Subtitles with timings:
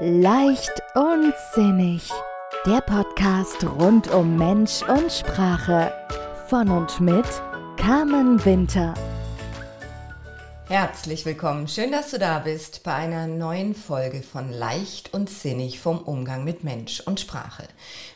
[0.00, 2.10] Leicht und sinnig.
[2.66, 5.92] Der Podcast rund um Mensch und Sprache.
[6.48, 7.26] Von und mit
[7.76, 8.94] Carmen Winter.
[10.66, 11.68] Herzlich willkommen.
[11.68, 16.42] Schön, dass du da bist bei einer neuen Folge von Leicht und Sinnig vom Umgang
[16.42, 17.68] mit Mensch und Sprache.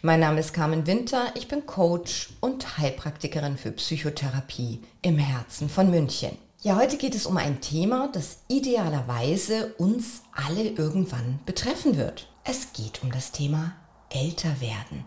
[0.03, 1.27] Mein Name ist Carmen Winter.
[1.35, 6.37] Ich bin Coach und Heilpraktikerin für Psychotherapie im Herzen von München.
[6.65, 12.29] Ja, heute geht es um ein Thema, das idealerweise uns alle irgendwann betreffen wird.
[12.45, 13.73] Es geht um das Thema
[14.11, 15.05] älter werden.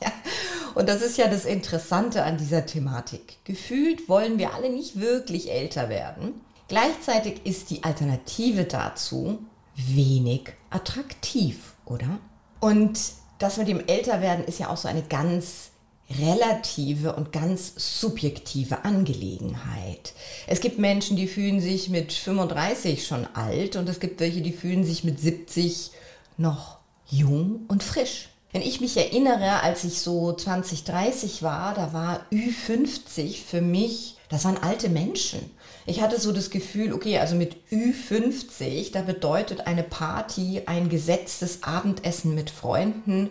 [0.76, 3.38] und das ist ja das Interessante an dieser Thematik.
[3.42, 6.40] Gefühlt wollen wir alle nicht wirklich älter werden.
[6.68, 9.40] Gleichzeitig ist die Alternative dazu
[9.74, 12.20] wenig attraktiv, oder?
[12.60, 13.00] Und
[13.40, 15.72] das mit dem Älterwerden ist ja auch so eine ganz
[16.10, 20.12] relative und ganz subjektive Angelegenheit.
[20.46, 24.52] Es gibt Menschen, die fühlen sich mit 35 schon alt und es gibt welche, die
[24.52, 25.90] fühlen sich mit 70
[26.36, 26.78] noch
[27.08, 28.28] jung und frisch.
[28.52, 34.16] Wenn ich mich erinnere, als ich so 20, 30 war, da war Ü50 für mich,
[34.28, 35.50] das waren alte Menschen.
[35.86, 41.64] Ich hatte so das Gefühl, okay, also mit Ü50, da bedeutet eine Party ein gesetztes
[41.64, 43.30] Abendessen mit Freunden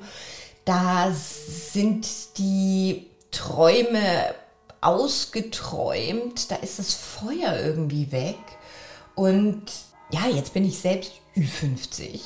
[0.65, 4.33] da sind die Träume
[4.81, 8.37] ausgeträumt, da ist das Feuer irgendwie weg.
[9.15, 9.63] Und
[10.11, 12.19] ja, jetzt bin ich selbst Ü50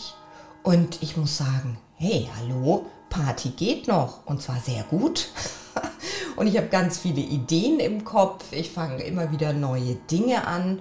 [0.63, 5.29] und ich muss sagen, hey, hallo, Party geht noch und zwar sehr gut.
[6.35, 10.79] und ich habe ganz viele Ideen im Kopf, ich fange immer wieder neue Dinge an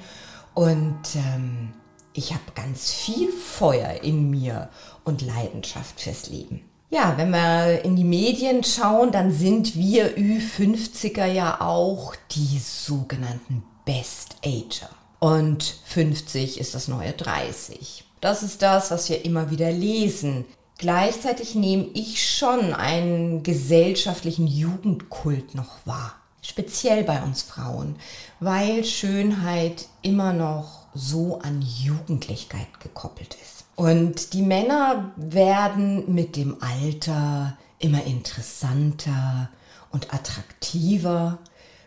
[0.54, 1.72] und ähm,
[2.12, 4.70] ich habe ganz viel Feuer in mir
[5.04, 6.62] und Leidenschaft fürs Leben.
[6.88, 13.64] Ja, wenn wir in die Medien schauen, dann sind wir Ü50er ja auch die sogenannten
[13.84, 14.88] Best Ager.
[15.18, 18.04] Und 50 ist das neue 30.
[18.20, 20.44] Das ist das, was wir immer wieder lesen.
[20.78, 26.14] Gleichzeitig nehme ich schon einen gesellschaftlichen Jugendkult noch wahr.
[26.40, 27.96] Speziell bei uns Frauen,
[28.38, 33.55] weil Schönheit immer noch so an Jugendlichkeit gekoppelt ist.
[33.76, 39.50] Und die Männer werden mit dem Alter immer interessanter
[39.92, 41.38] und attraktiver.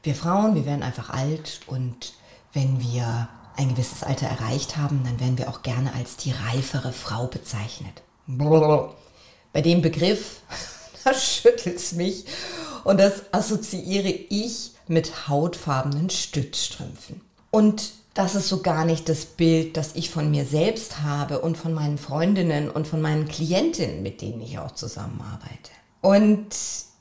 [0.03, 2.13] Wir Frauen, wir werden einfach alt und
[2.53, 3.27] wenn wir
[3.57, 8.03] ein gewisses Alter erreicht haben, dann werden wir auch gerne als die reifere Frau bezeichnet.
[9.51, 10.41] Bei dem Begriff,
[11.03, 12.25] da schüttelt es mich
[12.83, 17.21] und das assoziiere ich mit hautfarbenen Stützstrümpfen.
[17.51, 21.57] Und das ist so gar nicht das Bild, das ich von mir selbst habe und
[21.57, 25.72] von meinen Freundinnen und von meinen Klientinnen, mit denen ich auch zusammenarbeite.
[26.02, 26.47] Und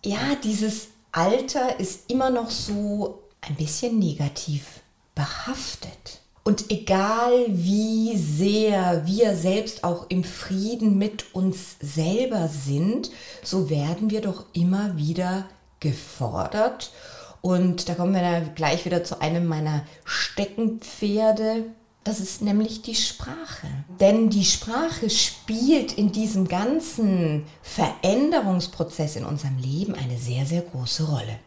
[0.05, 4.81] ja, dieses Alter ist immer noch so ein bisschen negativ
[5.17, 6.21] behaftet.
[6.45, 13.11] Und egal wie sehr wir selbst auch im Frieden mit uns selber sind,
[13.43, 15.47] so werden wir doch immer wieder
[15.81, 16.93] gefordert
[17.41, 21.65] und da kommen wir da gleich wieder zu einem meiner Steckenpferde.
[22.05, 23.67] Das ist nämlich die Sprache.
[24.01, 31.05] Denn die Sprache spielt in diesem ganzen Veränderungsprozess in unserem Leben eine sehr, sehr große
[31.05, 31.39] Rolle.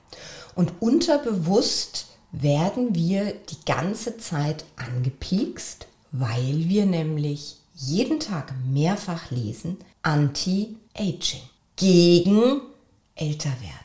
[0.55, 9.77] Und unterbewusst werden wir die ganze Zeit angepiekst, weil wir nämlich jeden Tag mehrfach lesen
[10.03, 11.41] Anti-Aging.
[11.75, 12.61] Gegen
[13.15, 13.80] älter werden.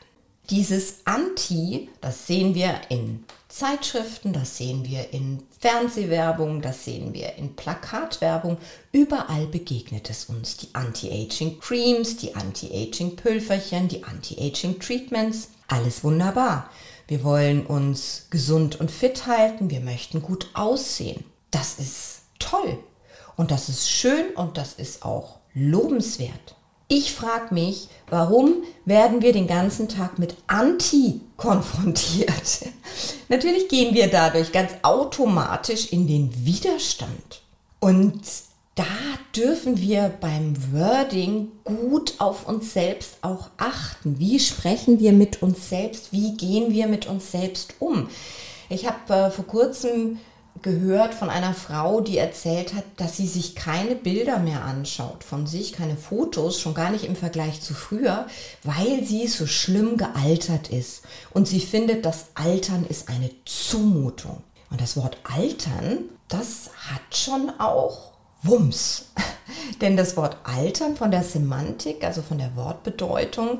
[0.49, 7.35] Dieses Anti, das sehen wir in Zeitschriften, das sehen wir in Fernsehwerbung, das sehen wir
[7.35, 8.57] in Plakatwerbung.
[8.93, 10.55] Überall begegnet es uns.
[10.55, 15.49] Die Anti-Aging Creams, die Anti-Aging Pülferchen, die Anti-Aging Treatments.
[15.67, 16.69] Alles wunderbar.
[17.07, 21.25] Wir wollen uns gesund und fit halten, wir möchten gut aussehen.
[21.51, 22.79] Das ist toll
[23.35, 26.55] und das ist schön und das ist auch lobenswert.
[26.89, 32.69] Ich frage mich, warum werden wir den ganzen Tag mit Anti konfrontiert?
[33.29, 37.41] Natürlich gehen wir dadurch ganz automatisch in den Widerstand.
[37.81, 38.21] Und
[38.75, 38.85] da
[39.35, 44.17] dürfen wir beim Wording gut auf uns selbst auch achten.
[44.19, 46.13] Wie sprechen wir mit uns selbst?
[46.13, 48.07] Wie gehen wir mit uns selbst um?
[48.69, 50.19] Ich habe äh, vor kurzem
[50.61, 55.47] gehört von einer Frau, die erzählt hat, dass sie sich keine Bilder mehr anschaut von
[55.47, 58.27] sich, keine Fotos, schon gar nicht im Vergleich zu früher,
[58.63, 61.03] weil sie so schlimm gealtert ist.
[61.31, 64.43] Und sie findet, das Altern ist eine Zumutung.
[64.69, 68.11] Und das Wort Altern, das hat schon auch
[68.43, 69.05] Wumms.
[69.81, 73.59] Denn das Wort Altern von der Semantik, also von der Wortbedeutung,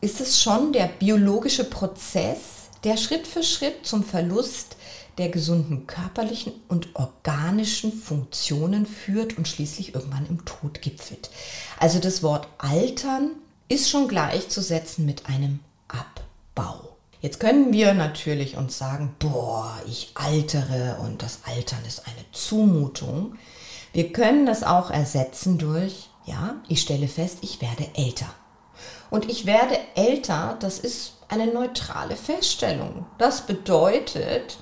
[0.00, 4.76] ist es schon der biologische Prozess, der Schritt für Schritt zum Verlust
[5.18, 11.30] der gesunden körperlichen und organischen Funktionen führt und schließlich irgendwann im Tod gipfelt.
[11.78, 13.32] Also das Wort altern
[13.68, 16.96] ist schon gleichzusetzen mit einem Abbau.
[17.20, 23.36] Jetzt können wir natürlich uns sagen, boah, ich altere und das Altern ist eine Zumutung.
[23.92, 28.32] Wir können das auch ersetzen durch, ja, ich stelle fest, ich werde älter.
[29.10, 33.06] Und ich werde älter, das ist eine neutrale Feststellung.
[33.18, 34.58] Das bedeutet,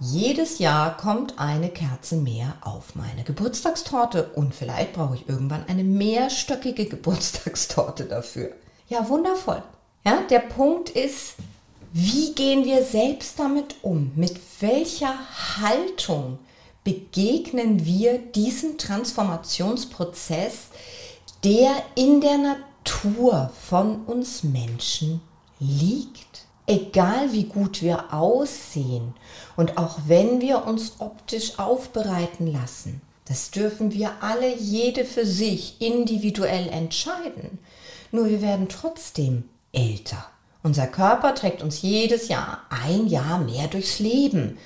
[0.00, 5.84] jedes Jahr kommt eine Kerze mehr auf meine Geburtstagstorte und vielleicht brauche ich irgendwann eine
[5.84, 8.52] mehrstöckige Geburtstagstorte dafür.
[8.88, 9.62] Ja, wundervoll.
[10.04, 11.34] Ja, der Punkt ist,
[11.92, 14.12] wie gehen wir selbst damit um?
[14.16, 15.14] Mit welcher
[15.60, 16.38] Haltung
[16.84, 20.68] begegnen wir diesem Transformationsprozess,
[21.42, 25.20] der in der Natur von uns Menschen
[25.58, 26.46] liegt?
[26.66, 29.14] Egal wie gut wir aussehen
[29.56, 35.80] und auch wenn wir uns optisch aufbereiten lassen, das dürfen wir alle jede für sich
[35.80, 37.58] individuell entscheiden.
[38.10, 40.26] Nur wir werden trotzdem älter.
[40.62, 44.58] Unser Körper trägt uns jedes Jahr ein Jahr mehr durchs Leben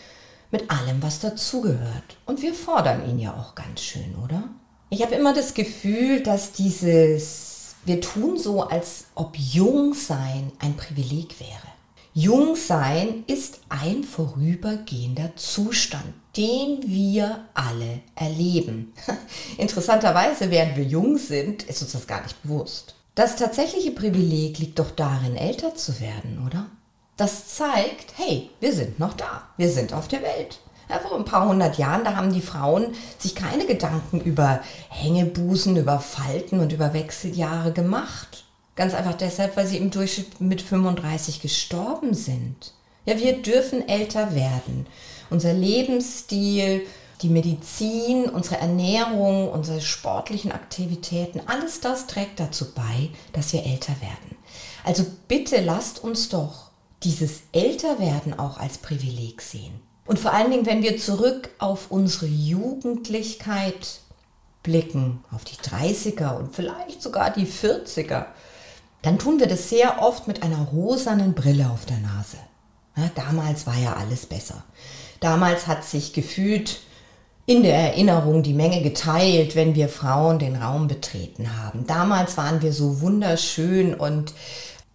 [0.50, 2.16] mit allem, was dazugehört.
[2.26, 4.44] Und wir fordern ihn ja auch ganz schön, oder?
[4.88, 7.49] Ich habe immer das Gefühl, dass dieses,
[7.84, 11.70] wir tun so, als ob Jungsein ein Privileg wäre.
[12.12, 18.92] Jungsein ist ein vorübergehender Zustand, den wir alle erleben.
[19.58, 22.96] Interessanterweise, während wir jung sind, ist uns das gar nicht bewusst.
[23.14, 26.66] Das tatsächliche Privileg liegt doch darin, älter zu werden, oder?
[27.16, 30.58] Das zeigt, hey, wir sind noch da, wir sind auf der Welt.
[30.90, 34.58] Ja, vor ein paar hundert Jahren, da haben die Frauen sich keine Gedanken über
[34.88, 38.44] Hängebusen, über Falten und über Wechseljahre gemacht.
[38.74, 42.72] Ganz einfach deshalb, weil sie im Durchschnitt mit 35 gestorben sind.
[43.04, 44.86] Ja, wir dürfen älter werden.
[45.30, 46.82] Unser Lebensstil,
[47.22, 53.94] die Medizin, unsere Ernährung, unsere sportlichen Aktivitäten, alles das trägt dazu bei, dass wir älter
[54.00, 54.36] werden.
[54.82, 56.70] Also bitte lasst uns doch
[57.04, 59.80] dieses Älterwerden auch als Privileg sehen.
[60.10, 64.00] Und vor allen Dingen, wenn wir zurück auf unsere Jugendlichkeit
[64.64, 68.24] blicken, auf die 30er und vielleicht sogar die 40er,
[69.02, 72.38] dann tun wir das sehr oft mit einer rosanen Brille auf der Nase.
[72.96, 74.64] Ja, damals war ja alles besser.
[75.20, 76.80] Damals hat sich gefühlt
[77.46, 81.86] in der Erinnerung die Menge geteilt, wenn wir Frauen den Raum betreten haben.
[81.86, 84.34] Damals waren wir so wunderschön und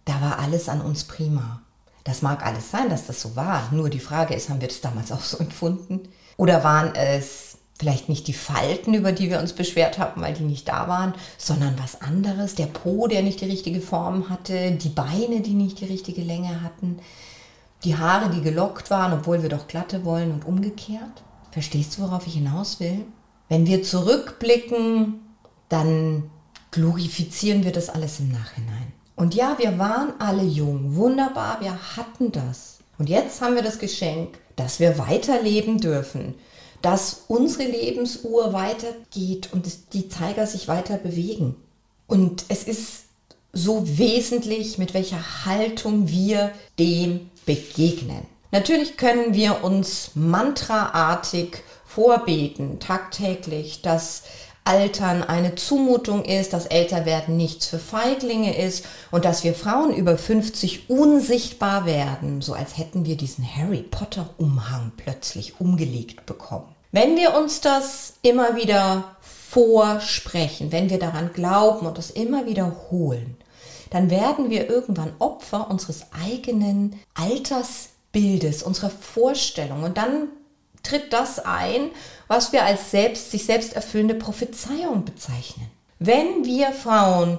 [0.04, 1.62] da war alles an uns prima.
[2.06, 3.68] Das mag alles sein, dass das so war.
[3.72, 6.08] Nur die Frage ist, haben wir das damals auch so empfunden?
[6.36, 10.44] Oder waren es vielleicht nicht die Falten, über die wir uns beschwert haben, weil die
[10.44, 12.54] nicht da waren, sondern was anderes?
[12.54, 16.62] Der Po, der nicht die richtige Form hatte, die Beine, die nicht die richtige Länge
[16.62, 17.00] hatten,
[17.82, 21.24] die Haare, die gelockt waren, obwohl wir doch glatte wollen und umgekehrt?
[21.50, 23.04] Verstehst du, worauf ich hinaus will?
[23.48, 25.20] Wenn wir zurückblicken,
[25.68, 26.30] dann
[26.70, 28.92] glorifizieren wir das alles im Nachhinein.
[29.16, 32.78] Und ja, wir waren alle jung, wunderbar, wir hatten das.
[32.98, 36.34] Und jetzt haben wir das Geschenk, dass wir weiterleben dürfen,
[36.82, 41.56] dass unsere Lebensuhr weitergeht und die Zeiger sich weiter bewegen.
[42.06, 43.04] Und es ist
[43.52, 48.26] so wesentlich, mit welcher Haltung wir dem begegnen.
[48.52, 54.24] Natürlich können wir uns mantraartig vorbeten, tagtäglich, dass
[54.66, 60.18] Altern eine Zumutung ist, dass Älterwerden nichts für Feiglinge ist und dass wir Frauen über
[60.18, 66.74] 50 unsichtbar werden, so als hätten wir diesen Harry Potter Umhang plötzlich umgelegt bekommen.
[66.92, 73.36] Wenn wir uns das immer wieder vorsprechen, wenn wir daran glauben und das immer wiederholen,
[73.90, 80.28] dann werden wir irgendwann Opfer unseres eigenen Altersbildes, unserer Vorstellung und dann
[80.86, 81.90] tritt das ein,
[82.28, 85.70] was wir als selbst, sich selbst erfüllende Prophezeiung bezeichnen.
[85.98, 87.38] Wenn wir Frauen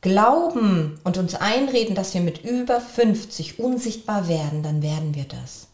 [0.00, 5.68] glauben und uns einreden, dass wir mit über 50 unsichtbar werden, dann werden wir das.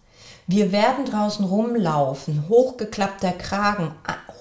[0.48, 3.92] Wir werden draußen rumlaufen, hochgeklappter Kragen,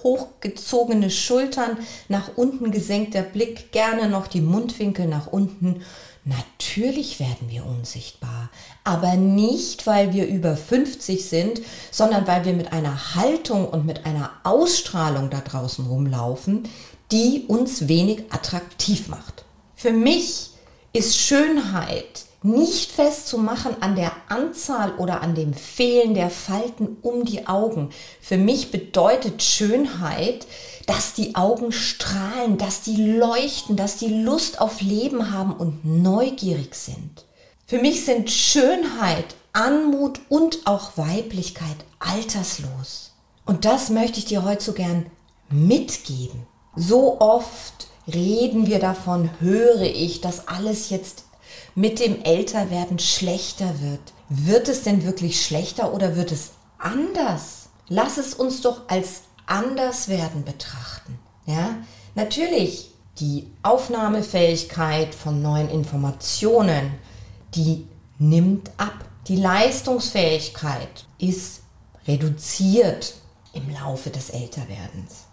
[0.02, 1.78] hochgezogene Schultern,
[2.08, 5.82] nach unten gesenkter Blick, gerne noch die Mundwinkel nach unten
[6.28, 8.50] Natürlich werden wir unsichtbar,
[8.82, 14.06] aber nicht, weil wir über 50 sind, sondern weil wir mit einer Haltung und mit
[14.06, 16.68] einer Ausstrahlung da draußen rumlaufen,
[17.12, 19.44] die uns wenig attraktiv macht.
[19.76, 20.50] Für mich
[20.92, 27.46] ist Schönheit nicht festzumachen an der Anzahl oder an dem Fehlen der Falten um die
[27.46, 27.90] Augen.
[28.20, 30.46] Für mich bedeutet Schönheit,
[30.86, 36.74] dass die Augen strahlen, dass die leuchten, dass die Lust auf Leben haben und neugierig
[36.74, 37.24] sind.
[37.66, 43.12] Für mich sind Schönheit Anmut und auch Weiblichkeit alterslos.
[43.46, 45.06] Und das möchte ich dir heute so gern
[45.48, 46.46] mitgeben.
[46.76, 51.24] So oft reden wir davon, höre ich, dass alles jetzt
[51.74, 54.00] mit dem Älterwerden schlechter wird.
[54.28, 57.70] Wird es denn wirklich schlechter oder wird es anders?
[57.88, 61.18] Lass es uns doch als Anderswerden betrachten.
[61.46, 61.76] Ja,
[62.14, 66.92] natürlich die Aufnahmefähigkeit von neuen Informationen,
[67.54, 67.86] die
[68.18, 69.04] nimmt ab.
[69.28, 71.62] Die Leistungsfähigkeit ist
[72.06, 73.14] reduziert
[73.52, 75.26] im Laufe des Älterwerdens.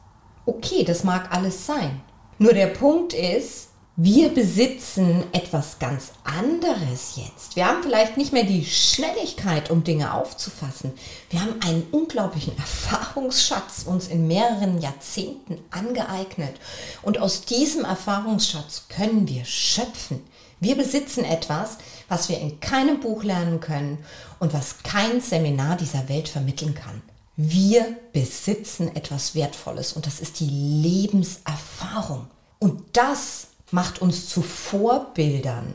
[0.46, 2.02] Okay, das mag alles sein.
[2.38, 7.56] Nur der Punkt ist, wir besitzen etwas ganz anderes jetzt.
[7.56, 10.94] Wir haben vielleicht nicht mehr die Schnelligkeit, um Dinge aufzufassen.
[11.30, 16.56] Wir haben einen unglaublichen Erfahrungsschatz uns in mehreren Jahrzehnten angeeignet.
[17.04, 20.24] Und aus diesem Erfahrungsschatz können wir schöpfen.
[20.60, 21.78] Wir besitzen etwas,
[22.10, 24.00] was wir in keinem Buch lernen können
[24.40, 27.04] und was kein Seminar dieser Welt vermitteln kann.
[27.36, 32.26] Wir besitzen etwas Wertvolles und das ist die Lebenserfahrung.
[32.58, 35.74] Und das macht uns zu Vorbildern.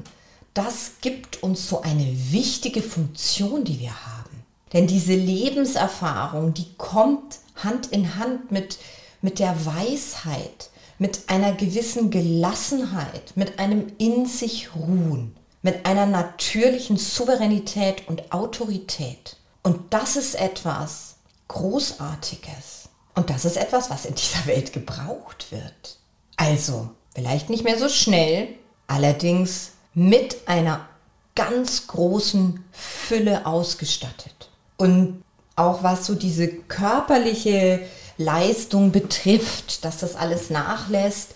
[0.55, 4.45] Das gibt uns so eine wichtige Funktion, die wir haben.
[4.73, 8.79] Denn diese Lebenserfahrung, die kommt Hand in Hand mit,
[9.21, 16.99] mit der Weisheit, mit einer gewissen Gelassenheit, mit einem in sich ruhen, mit einer natürlichen
[16.99, 19.37] Souveränität und Autorität.
[19.63, 21.17] Und das ist etwas
[21.49, 22.89] Großartiges.
[23.17, 25.99] Und das ist etwas, was in dieser Welt gebraucht wird.
[26.37, 28.47] Also, Vielleicht nicht mehr so schnell,
[28.87, 30.89] allerdings mit einer
[31.35, 34.51] ganz großen Fülle ausgestattet.
[34.77, 35.25] Und
[35.57, 37.81] auch was so diese körperliche
[38.19, 41.35] Leistung betrifft, dass das alles nachlässt.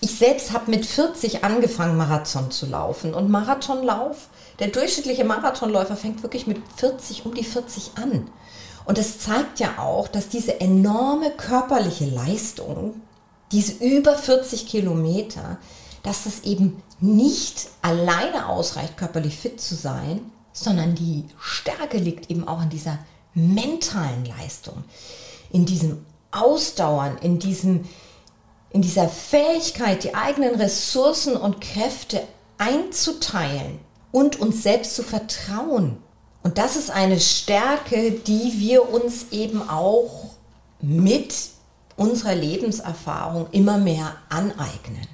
[0.00, 3.14] Ich selbst habe mit 40 angefangen, Marathon zu laufen.
[3.14, 4.26] Und Marathonlauf,
[4.58, 8.28] der durchschnittliche Marathonläufer fängt wirklich mit 40, um die 40 an.
[8.84, 13.00] Und es zeigt ja auch, dass diese enorme körperliche Leistung
[13.52, 15.58] diese über 40 Kilometer,
[16.02, 20.20] dass das eben nicht alleine ausreicht, körperlich fit zu sein,
[20.52, 22.98] sondern die Stärke liegt eben auch in dieser
[23.34, 24.84] mentalen Leistung,
[25.50, 27.84] in diesem Ausdauern, in, diesem,
[28.70, 32.22] in dieser Fähigkeit, die eigenen Ressourcen und Kräfte
[32.58, 33.78] einzuteilen
[34.10, 35.98] und uns selbst zu vertrauen.
[36.42, 40.30] Und das ist eine Stärke, die wir uns eben auch
[40.80, 41.34] mit
[41.98, 45.06] unserer Lebenserfahrung immer mehr aneignen.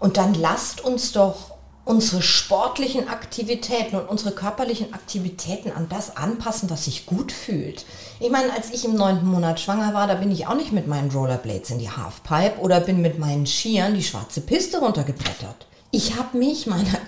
[0.00, 6.68] Und dann lasst uns doch unsere sportlichen Aktivitäten und unsere körperlichen Aktivitäten an das anpassen,
[6.68, 7.86] was sich gut fühlt.
[8.20, 10.86] Ich meine, als ich im neunten Monat schwanger war, da bin ich auch nicht mit
[10.86, 15.66] meinen Rollerblades in die Halfpipe oder bin mit meinen Skiern die schwarze Piste runtergebrettert.
[15.90, 16.98] Ich habe mich meiner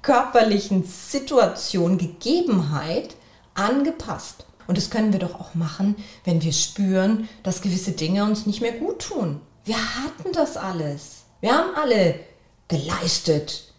[0.00, 3.14] körperlichen Situation, Gegebenheit
[3.54, 4.46] angepasst.
[4.66, 8.60] Und das können wir doch auch machen, wenn wir spüren, dass gewisse Dinge uns nicht
[8.60, 9.40] mehr gut tun.
[9.64, 11.24] Wir hatten das alles.
[11.40, 12.20] Wir haben alle
[12.68, 13.72] geleistet,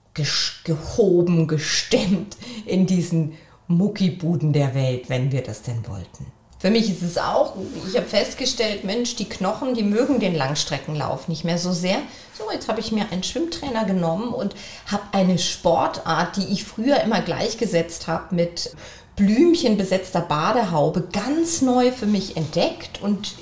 [0.63, 3.37] gehoben, gestemmt in diesen
[3.67, 6.27] Muckibuden der Welt, wenn wir das denn wollten.
[6.63, 7.55] Für mich ist es auch,
[7.89, 11.97] ich habe festgestellt, Mensch, die Knochen, die mögen den Langstreckenlauf nicht mehr so sehr.
[12.37, 14.55] So, jetzt habe ich mir einen Schwimmtrainer genommen und
[14.89, 18.73] habe eine Sportart, die ich früher immer gleichgesetzt habe mit
[19.15, 23.36] blümchenbesetzter Badehaube ganz neu für mich entdeckt und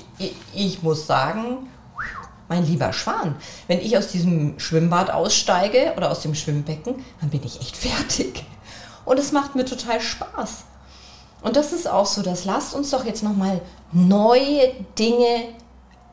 [0.54, 1.68] ich muss sagen,
[2.48, 3.36] mein lieber Schwan,
[3.66, 8.44] wenn ich aus diesem Schwimmbad aussteige oder aus dem Schwimmbecken, dann bin ich echt fertig.
[9.04, 10.64] Und es macht mir total Spaß.
[11.40, 13.60] Und das ist auch so, das lasst uns doch jetzt nochmal
[13.90, 15.48] neue Dinge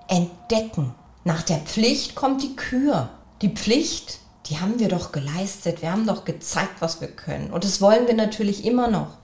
[0.08, 0.96] entdecken.
[1.24, 3.10] Nach der Pflicht kommt die Kür.
[3.42, 5.82] Die Pflicht, die haben wir doch geleistet.
[5.82, 7.52] Wir haben doch gezeigt, was wir können.
[7.52, 9.18] Und das wollen wir natürlich immer noch.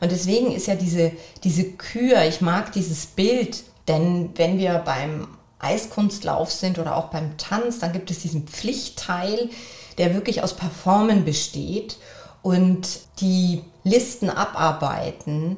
[0.00, 1.12] Und deswegen ist ja diese,
[1.44, 7.36] diese Kür, ich mag dieses Bild, denn wenn wir beim Eiskunstlauf sind oder auch beim
[7.38, 9.50] Tanz, dann gibt es diesen Pflichtteil,
[9.98, 11.96] der wirklich aus Performen besteht
[12.42, 15.56] und die Listen abarbeiten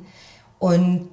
[0.59, 1.11] und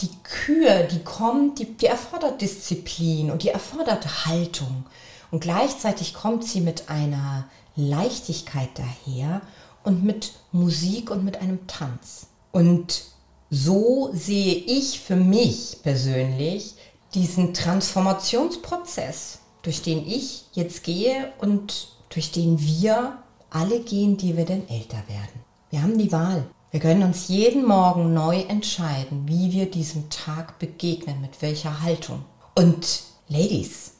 [0.00, 4.84] die Kür, die kommt, die, die erfordert Disziplin und die erfordert Haltung.
[5.30, 9.40] Und gleichzeitig kommt sie mit einer Leichtigkeit daher
[9.82, 12.26] und mit Musik und mit einem Tanz.
[12.54, 13.02] Und
[13.50, 16.74] so sehe ich für mich persönlich
[17.12, 23.18] diesen Transformationsprozess, durch den ich jetzt gehe und durch den wir
[23.50, 25.40] alle gehen, die wir denn älter werden.
[25.70, 26.46] Wir haben die Wahl.
[26.70, 32.24] Wir können uns jeden Morgen neu entscheiden, wie wir diesem Tag begegnen, mit welcher Haltung.
[32.54, 33.94] Und Ladies,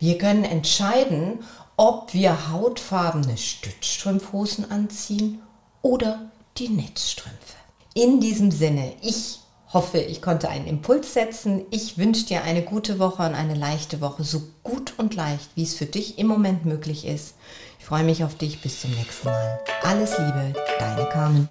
[0.00, 1.44] wir können entscheiden,
[1.76, 5.40] ob wir hautfarbene Stützstrumpfhosen anziehen
[5.80, 7.59] oder die Netzstrümpfe.
[8.00, 9.40] In diesem Sinne, ich
[9.74, 11.66] hoffe, ich konnte einen Impuls setzen.
[11.70, 15.64] Ich wünsche dir eine gute Woche und eine leichte Woche, so gut und leicht, wie
[15.64, 17.34] es für dich im Moment möglich ist.
[17.78, 18.62] Ich freue mich auf dich.
[18.62, 19.60] Bis zum nächsten Mal.
[19.82, 21.50] Alles Liebe, deine Carmen.